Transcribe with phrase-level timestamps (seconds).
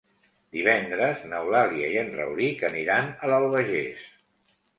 [0.55, 4.03] Divendres n'Eulàlia i en Rauric aniran a l'Albagés.